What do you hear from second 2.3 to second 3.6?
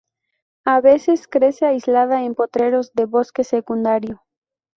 potreros de bosque